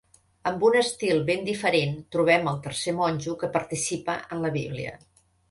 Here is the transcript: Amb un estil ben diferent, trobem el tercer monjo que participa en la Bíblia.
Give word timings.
Amb 0.51 0.63
un 0.69 0.77
estil 0.77 1.19
ben 1.27 1.45
diferent, 1.49 1.93
trobem 2.15 2.49
el 2.53 2.57
tercer 2.65 2.95
monjo 3.01 3.37
que 3.45 3.51
participa 3.59 4.19
en 4.39 4.43
la 4.49 4.53
Bíblia. 4.59 4.99